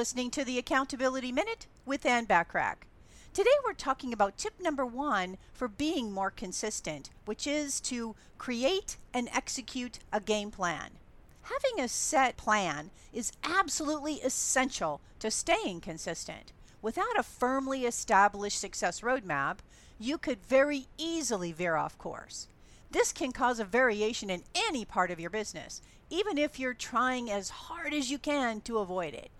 [0.00, 2.86] listening to the Accountability Minute with Ann Bachrach.
[3.34, 8.96] Today we're talking about tip number one for being more consistent, which is to create
[9.12, 10.92] and execute a game plan.
[11.42, 16.54] Having a set plan is absolutely essential to staying consistent.
[16.80, 19.58] Without a firmly established success roadmap,
[19.98, 22.48] you could very easily veer off course.
[22.90, 27.30] This can cause a variation in any part of your business, even if you're trying
[27.30, 29.30] as hard as you can to avoid it.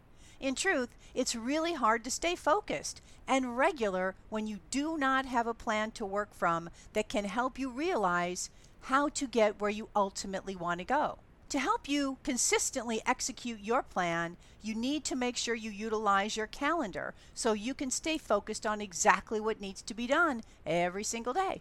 [0.41, 5.47] In truth, it's really hard to stay focused and regular when you do not have
[5.47, 8.49] a plan to work from that can help you realize
[8.85, 11.19] how to get where you ultimately want to go.
[11.51, 16.47] To help you consistently execute your plan, you need to make sure you utilize your
[16.47, 21.35] calendar so you can stay focused on exactly what needs to be done every single
[21.35, 21.61] day.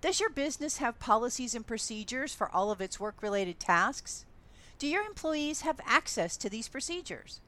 [0.00, 4.24] Does your business have policies and procedures for all of its work related tasks?
[4.78, 7.40] Do your employees have access to these procedures?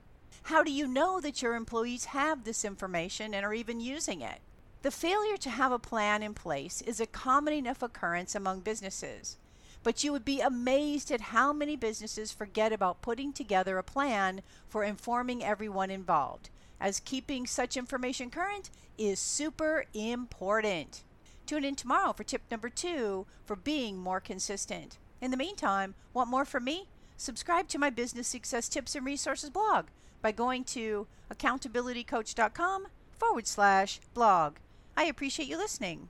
[0.47, 4.41] How do you know that your employees have this information and are even using it?
[4.83, 9.37] The failure to have a plan in place is a common enough occurrence among businesses,
[9.85, 14.43] but you would be amazed at how many businesses forget about putting together a plan
[14.69, 21.05] for informing everyone involved, as keeping such information current is super important.
[21.47, 24.99] Tune in tomorrow for tip number two for being more consistent.
[25.21, 26.89] In the meantime, want more from me?
[27.23, 29.87] Subscribe to my Business Success Tips and Resources blog
[30.23, 34.57] by going to accountabilitycoach.com forward slash blog.
[34.97, 36.09] I appreciate you listening.